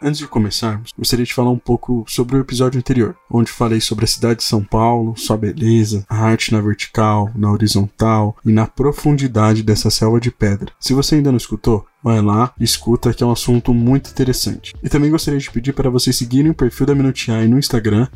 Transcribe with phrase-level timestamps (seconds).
[0.00, 4.04] Antes de começarmos, gostaria de falar um pouco sobre o episódio anterior, onde falei sobre
[4.04, 8.66] a cidade de São Paulo, sua beleza, a arte na vertical, na horizontal e na
[8.66, 10.72] profundidade dessa selva de pedra.
[10.78, 14.74] Se você ainda não escutou, vai lá, escuta que é um assunto muito interessante.
[14.82, 18.08] E também gostaria de pedir para vocês seguirem o perfil da Minutiai no Instagram,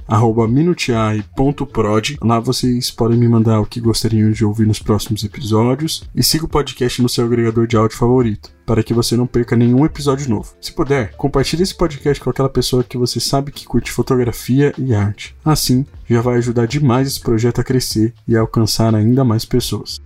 [0.48, 2.18] minutiai.prod.
[2.22, 6.44] Lá vocês podem me mandar o que gostariam de ouvir nos próximos episódios e siga
[6.44, 10.30] o podcast no seu agregador de áudio favorito para que você não perca nenhum episódio
[10.30, 10.54] novo.
[10.60, 14.94] Se puder, compartilhe esse podcast com aquela pessoa que você sabe que curte fotografia e
[14.94, 15.34] arte.
[15.44, 20.00] Assim, já vai ajudar demais esse projeto a crescer e a alcançar ainda mais pessoas.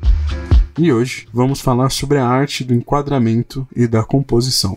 [0.78, 4.76] E hoje vamos falar sobre a arte do enquadramento e da composição.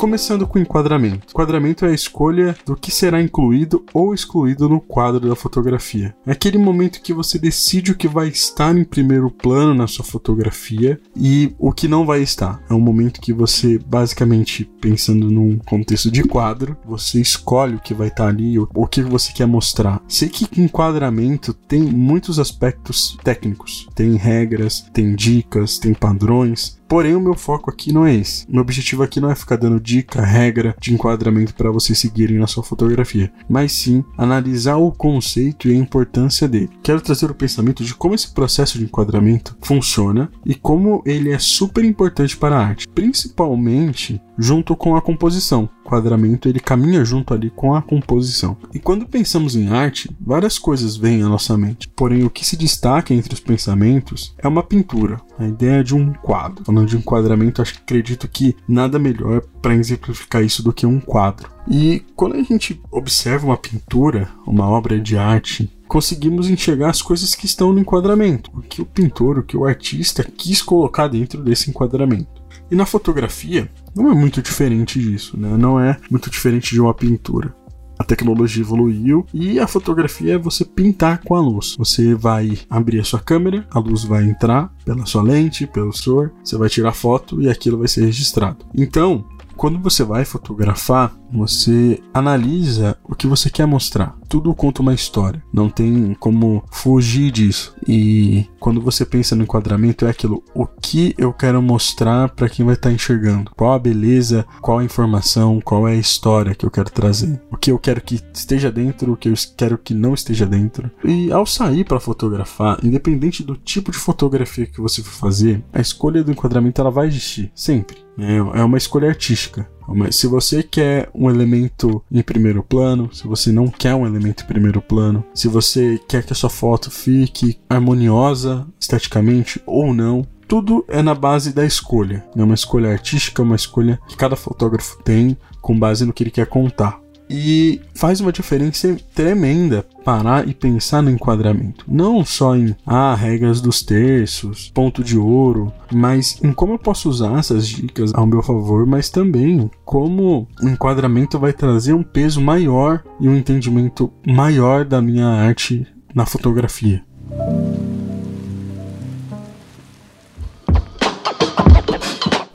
[0.00, 1.26] Começando com o enquadramento.
[1.28, 6.16] Enquadramento é a escolha do que será incluído ou excluído no quadro da fotografia.
[6.26, 10.02] É aquele momento que você decide o que vai estar em primeiro plano na sua
[10.02, 12.62] fotografia e o que não vai estar.
[12.70, 17.92] É um momento que você, basicamente, pensando num contexto de quadro, você escolhe o que
[17.92, 20.00] vai estar ali, o que você quer mostrar.
[20.08, 27.20] Sei que enquadramento tem muitos aspectos técnicos, tem regras, tem dicas, tem padrões, Porém, o
[27.20, 28.44] meu foco aqui não é esse.
[28.50, 32.48] Meu objetivo aqui não é ficar dando dica, regra de enquadramento para vocês seguirem na
[32.48, 36.70] sua fotografia, mas sim analisar o conceito e a importância dele.
[36.82, 41.38] Quero trazer o pensamento de como esse processo de enquadramento funciona e como ele é
[41.38, 45.70] super importante para a arte, principalmente junto com a composição.
[45.90, 48.56] O quadramento ele caminha junto ali com a composição.
[48.72, 51.88] E quando pensamos em arte, várias coisas vêm à nossa mente.
[51.88, 56.12] Porém, o que se destaca entre os pensamentos é uma pintura, a ideia de um
[56.12, 56.64] quadro.
[56.64, 61.00] Falando de enquadramento, acho que acredito que nada melhor para exemplificar isso do que um
[61.00, 61.50] quadro.
[61.68, 67.34] E quando a gente observa uma pintura, uma obra de arte, conseguimos enxergar as coisas
[67.34, 71.42] que estão no enquadramento, o que o pintor, o que o artista quis colocar dentro
[71.42, 72.40] desse enquadramento.
[72.70, 75.56] E na fotografia, não é muito diferente disso, né?
[75.56, 77.52] Não é muito diferente de uma pintura.
[77.98, 81.74] A tecnologia evoluiu e a fotografia é você pintar com a luz.
[81.76, 86.32] Você vai abrir a sua câmera, a luz vai entrar pela sua lente, pelo sensor,
[86.44, 88.64] você vai tirar foto e aquilo vai ser registrado.
[88.76, 89.24] Então,
[89.56, 94.16] quando você vai fotografar, você analisa o que você quer mostrar.
[94.28, 97.74] Tudo conta uma história, não tem como fugir disso.
[97.86, 102.64] E quando você pensa no enquadramento, é aquilo: o que eu quero mostrar para quem
[102.64, 103.50] vai estar tá enxergando?
[103.56, 107.40] Qual a beleza, qual a informação, qual é a história que eu quero trazer?
[107.50, 110.90] O que eu quero que esteja dentro, o que eu quero que não esteja dentro.
[111.04, 115.80] E ao sair para fotografar, independente do tipo de fotografia que você for fazer, a
[115.80, 117.98] escolha do enquadramento ela vai existir sempre.
[118.18, 119.68] É, é uma escolha artística.
[119.94, 124.44] Mas se você quer um elemento em primeiro plano, se você não quer um elemento
[124.44, 130.26] em primeiro plano, se você quer que a sua foto fique harmoniosa esteticamente ou não,
[130.46, 132.24] tudo é na base da escolha.
[132.36, 136.30] É uma escolha artística, uma escolha que cada fotógrafo tem com base no que ele
[136.30, 137.00] quer contar.
[137.30, 141.84] E faz uma diferença tremenda parar e pensar no enquadramento.
[141.86, 147.08] Não só em ah, regras dos terços, ponto de ouro, mas em como eu posso
[147.08, 152.40] usar essas dicas ao meu favor, mas também como o enquadramento vai trazer um peso
[152.40, 157.04] maior e um entendimento maior da minha arte na fotografia.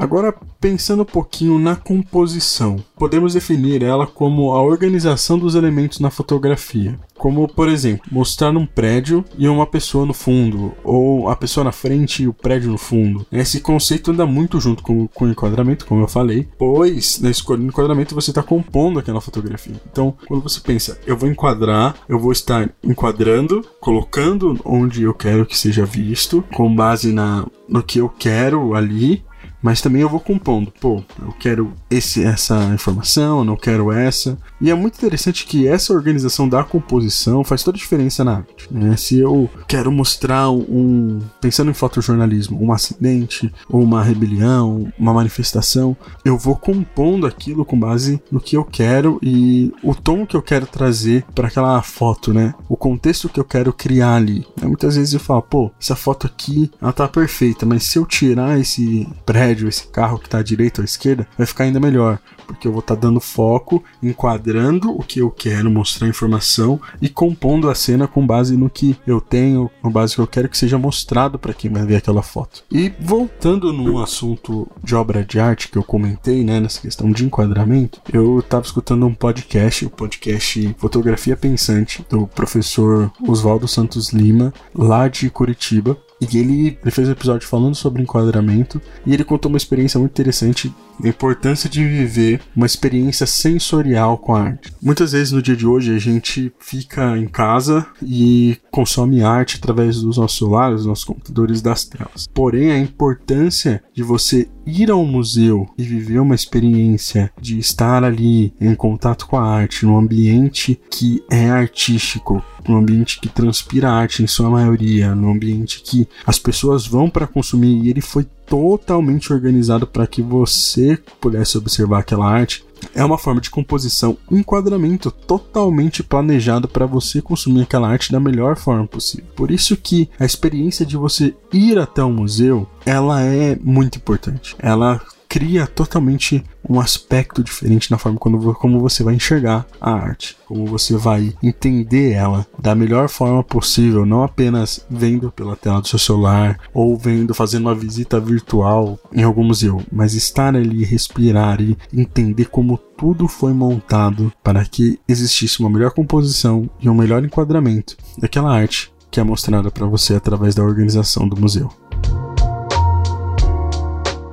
[0.06, 6.12] Agora, pensando um pouquinho na composição, podemos definir ela como a organização dos elementos na
[6.12, 7.00] fotografia.
[7.18, 11.72] Como, por exemplo, mostrar um prédio e uma pessoa no fundo, ou a pessoa na
[11.72, 13.26] frente e o prédio no fundo.
[13.32, 17.62] Esse conceito anda muito junto com, com o enquadramento, como eu falei, pois na escolha
[17.62, 19.82] do enquadramento você está compondo aquela fotografia.
[19.92, 25.48] Então, quando você pensa, eu vou enquadrar, eu vou estar enquadrando, colocando onde eu quero
[25.48, 29.26] que seja visto, com base na, no que eu quero ali,
[29.66, 30.72] mas também eu vou compondo.
[30.80, 34.38] Pô, eu quero esse, essa informação, eu não quero essa.
[34.62, 38.68] E é muito interessante que essa organização da composição faz toda a diferença na arte.
[38.70, 38.96] Né?
[38.96, 41.20] Se eu quero mostrar um.
[41.42, 47.80] Pensando em fotojornalismo, um acidente, ou uma rebelião, uma manifestação, eu vou compondo aquilo com
[47.80, 52.32] base no que eu quero e o tom que eu quero trazer para aquela foto,
[52.32, 52.54] né?
[52.70, 54.46] O contexto que eu quero criar ali.
[54.62, 58.60] Muitas vezes eu falo, pô, essa foto aqui, ela tá perfeita, mas se eu tirar
[58.60, 61.80] esse prédio prédio, esse carro que está à direita ou à esquerda, vai ficar ainda
[61.80, 66.80] melhor, porque eu vou estar tá dando foco, enquadrando o que eu quero, mostrar informação
[67.02, 70.28] e compondo a cena com base no que eu tenho, com base no que eu
[70.28, 72.64] quero que seja mostrado para quem vai ver aquela foto.
[72.70, 77.26] E voltando no assunto de obra de arte que eu comentei, né, nessa questão de
[77.26, 84.54] enquadramento, eu estava escutando um podcast, o podcast Fotografia Pensante, do professor Oswaldo Santos Lima,
[84.74, 85.98] lá de Curitiba.
[86.22, 90.12] E ele, ele fez um episódio falando sobre enquadramento e ele contou uma experiência muito
[90.12, 90.74] interessante
[91.04, 94.74] a importância de viver uma experiência sensorial com a arte.
[94.82, 100.02] Muitas vezes no dia de hoje a gente fica em casa e consome arte através
[100.02, 102.28] dos nossos celulares, dos nossos computadores, das telas.
[102.34, 108.54] Porém, a importância de você ir ao museu e viver uma experiência de estar ali
[108.60, 114.24] em contato com a arte, num ambiente que é artístico, num ambiente que transpira arte
[114.24, 119.34] em sua maioria, num ambiente que as pessoas vão para consumir e ele foi totalmente
[119.34, 122.64] organizado para que você pudesse observar aquela arte.
[122.94, 128.56] É uma forma de composição, enquadramento totalmente planejado para você consumir aquela arte da melhor
[128.56, 129.26] forma possível.
[129.36, 134.56] Por isso que a experiência de você ir até um museu, ela é muito importante.
[134.60, 135.02] Ela
[135.36, 140.66] cria totalmente um aspecto diferente na forma quando, como você vai enxergar a arte, como
[140.66, 146.00] você vai entender ela da melhor forma possível, não apenas vendo pela tela do seu
[146.00, 151.76] celular ou vendo fazendo uma visita virtual em algum museu, mas estar ali, respirar e
[151.94, 157.98] entender como tudo foi montado para que existisse uma melhor composição e um melhor enquadramento
[158.18, 161.70] daquela arte que é mostrada para você através da organização do museu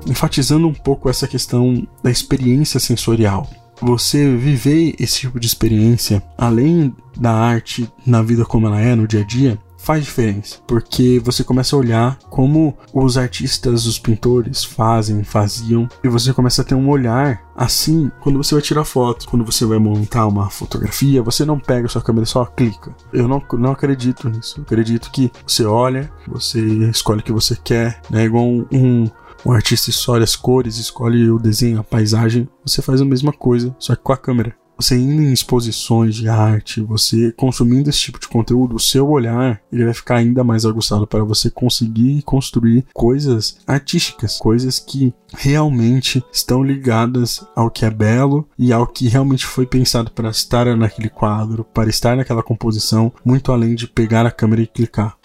[0.07, 3.49] enfatizando um pouco essa questão da experiência sensorial.
[3.81, 9.09] Você viver esse tipo de experiência, além da arte na vida como ela é no
[9.09, 14.63] dia a dia, faz diferença, porque você começa a olhar como os artistas, os pintores
[14.63, 19.29] fazem, faziam, e você começa a ter um olhar assim quando você vai tirar foto,
[19.29, 22.95] quando você vai montar uma fotografia, você não pega a sua câmera só clica.
[23.13, 24.61] Eu não, não acredito nisso.
[24.61, 28.25] Eu acredito que você olha, você escolhe o que você quer, né?
[28.25, 29.11] Igual um
[29.45, 33.75] o artista escolhe as cores, escolhe o desenho, a paisagem, você faz a mesma coisa,
[33.79, 34.55] só que com a câmera.
[34.77, 39.61] Você indo em exposições de arte, você consumindo esse tipo de conteúdo, o seu olhar
[39.71, 46.25] ele vai ficar ainda mais aguçado para você conseguir construir coisas artísticas, coisas que realmente
[46.33, 51.09] estão ligadas ao que é belo e ao que realmente foi pensado para estar naquele
[51.09, 55.17] quadro, para estar naquela composição, muito além de pegar a câmera e clicar.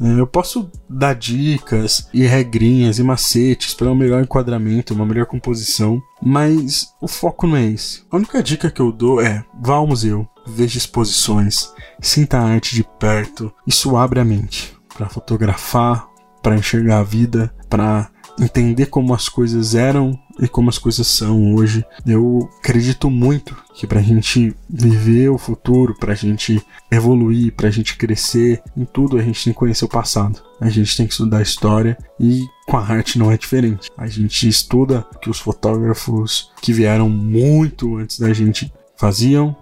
[0.00, 5.26] É, eu posso dar dicas e regrinhas e macetes para um melhor enquadramento, uma melhor
[5.26, 8.02] composição, mas o foco não é esse.
[8.10, 12.74] A única dica que eu dou é vá ao museu, veja exposições, sinta a arte
[12.74, 13.52] de perto.
[13.66, 16.08] Isso abre a mente para fotografar,
[16.42, 21.54] para enxergar a vida, para entender como as coisas eram e como as coisas são
[21.54, 21.84] hoje.
[22.04, 28.62] Eu acredito muito que pra gente viver o futuro, pra gente evoluir, pra gente crescer
[28.76, 30.40] em tudo, a gente tem que conhecer o passado.
[30.60, 33.90] A gente tem que estudar a história e com a arte não é diferente.
[33.96, 39.54] A gente estuda que os fotógrafos que vieram muito antes da gente faziam,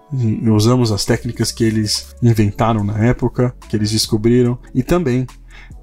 [0.55, 5.27] usamos as técnicas que eles inventaram na época, que eles descobriram, e também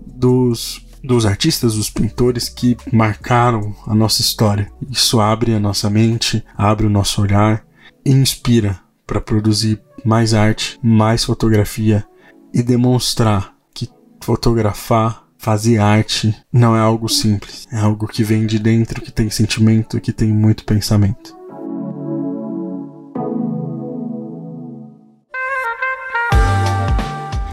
[0.06, 4.72] dos dos artistas, dos pintores que marcaram a nossa história.
[4.90, 7.66] Isso abre a nossa mente, abre o nosso olhar
[8.06, 12.06] e inspira para produzir mais arte, mais fotografia
[12.54, 13.90] e demonstrar que
[14.22, 19.30] fotografar, fazer arte não é algo simples, é algo que vem de dentro, que tem
[19.30, 21.36] sentimento, que tem muito pensamento.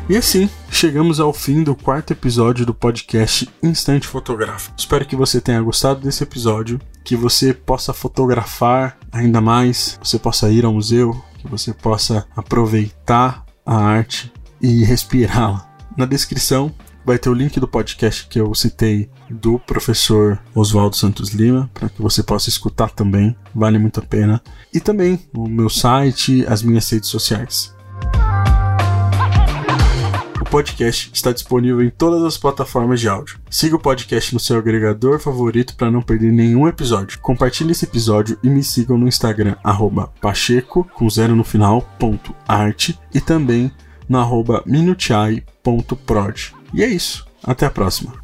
[0.09, 4.75] E assim, chegamos ao fim do quarto episódio do podcast Instante Fotográfico.
[4.79, 10.49] Espero que você tenha gostado desse episódio, que você possa fotografar ainda mais, você possa
[10.49, 15.69] ir ao museu, que você possa aproveitar a arte e respirá-la.
[15.95, 16.75] Na descrição
[17.05, 21.91] vai ter o link do podcast que eu citei do professor Oswaldo Santos Lima, para
[21.91, 24.41] que você possa escutar também, vale muito a pena.
[24.73, 27.77] E também o meu site, as minhas redes sociais
[30.49, 33.39] podcast está disponível em todas as plataformas de áudio.
[33.51, 37.19] Siga o podcast no seu agregador favorito para não perder nenhum episódio.
[37.21, 39.57] Compartilhe esse episódio e me sigam no Instagram,
[40.21, 43.71] pacheco, com zero no final, ponto, arte, e também
[44.09, 46.55] no arroba minutiai.prod.
[46.73, 47.27] E é isso.
[47.45, 48.15] Até a próxima.